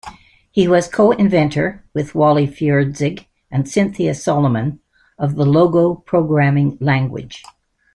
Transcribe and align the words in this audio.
He 0.49 0.67
was 0.67 0.87
co-inventor, 0.87 1.85
with 1.93 2.15
Wally 2.15 2.47
Feurzeig 2.47 3.27
and 3.51 3.69
Cynthia 3.69 4.15
Solomon, 4.15 4.79
of 5.19 5.35
the 5.35 5.45
Logo 5.45 5.93
programming 5.93 6.79
language. 6.81 7.43